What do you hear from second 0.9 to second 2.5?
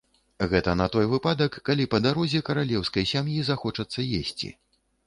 той выпадак, калі па дарозе